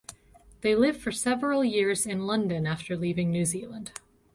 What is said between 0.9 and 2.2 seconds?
for several years